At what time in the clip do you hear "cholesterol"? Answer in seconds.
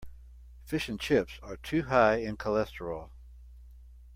2.35-3.11